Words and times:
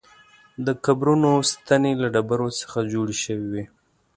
د 0.65 0.67
قبرونو 0.85 1.31
ستنې 1.51 1.93
له 2.01 2.07
ډبرو 2.13 2.49
څخه 2.59 2.77
جوړې 2.91 3.15
شوې 3.23 3.47
وې. 3.51 3.63